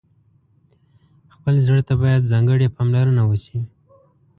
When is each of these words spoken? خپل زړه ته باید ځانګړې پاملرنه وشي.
خپل 1.33 1.55
زړه 1.67 1.81
ته 1.87 1.93
باید 2.01 2.29
ځانګړې 2.31 2.67
پاملرنه 2.75 3.23
وشي. 3.25 3.59